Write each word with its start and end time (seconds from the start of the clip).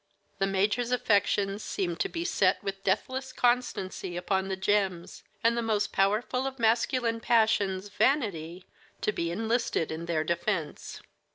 The 0.39 0.47
major's 0.47 0.89
affections 0.91 1.63
seemed 1.63 1.99
to 1.99 2.09
be 2.09 2.25
set 2.25 2.63
with 2.63 2.83
deathless 2.83 3.31
constancy 3.31 4.17
upon 4.17 4.47
the 4.47 4.55
gems, 4.55 5.23
and 5.43 5.55
that 5.55 5.61
most 5.61 5.91
powerful 5.93 6.47
of 6.47 6.57
masculine 6.57 7.19
passions, 7.19 7.89
vanity, 7.89 8.65
to 9.01 9.11
be 9.11 9.29
enlisted 9.29 9.91
in 9.91 10.07
their 10.07 10.23
defense. 10.23 11.03